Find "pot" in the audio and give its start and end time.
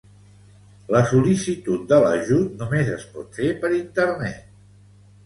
3.19-3.39